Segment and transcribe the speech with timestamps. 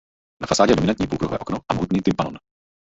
[0.41, 2.35] Na fasádě je dominantní půlkruhové okno a mohutný tympanon.